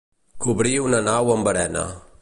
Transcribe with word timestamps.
Cobrir 0.45 0.73
una 0.85 1.03
nau 1.09 1.31
amb 1.37 1.51
arena. 1.53 1.87